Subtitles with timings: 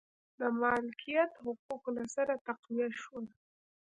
[0.39, 3.25] د مالکیت حقوق له سره تقویه شول.